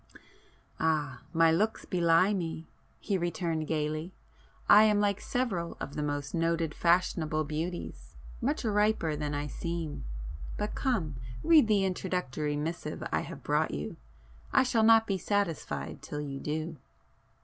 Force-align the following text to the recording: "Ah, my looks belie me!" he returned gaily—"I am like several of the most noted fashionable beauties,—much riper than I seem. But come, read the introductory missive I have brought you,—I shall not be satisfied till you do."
"Ah, 0.79 1.21
my 1.31 1.51
looks 1.51 1.85
belie 1.85 2.33
me!" 2.33 2.67
he 2.99 3.19
returned 3.19 3.67
gaily—"I 3.67 4.81
am 4.85 4.99
like 4.99 5.21
several 5.21 5.77
of 5.79 5.93
the 5.93 6.01
most 6.01 6.33
noted 6.33 6.73
fashionable 6.73 7.43
beauties,—much 7.43 8.65
riper 8.65 9.15
than 9.15 9.35
I 9.35 9.45
seem. 9.45 10.03
But 10.57 10.73
come, 10.73 11.17
read 11.43 11.67
the 11.67 11.85
introductory 11.85 12.55
missive 12.55 13.03
I 13.11 13.19
have 13.19 13.43
brought 13.43 13.75
you,—I 13.75 14.63
shall 14.63 14.81
not 14.81 15.05
be 15.05 15.19
satisfied 15.19 16.01
till 16.01 16.21
you 16.21 16.39
do." 16.39 16.77